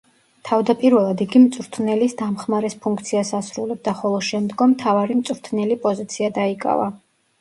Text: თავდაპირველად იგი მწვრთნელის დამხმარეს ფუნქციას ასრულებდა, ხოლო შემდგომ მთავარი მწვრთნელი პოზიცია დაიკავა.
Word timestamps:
თავდაპირველად 0.47 1.19
იგი 1.25 1.41
მწვრთნელის 1.43 2.15
დამხმარეს 2.23 2.77
ფუნქციას 2.85 3.33
ასრულებდა, 3.41 3.93
ხოლო 4.01 4.25
შემდგომ 4.31 4.73
მთავარი 4.75 5.19
მწვრთნელი 5.23 5.79
პოზიცია 5.85 6.33
დაიკავა. 6.41 6.91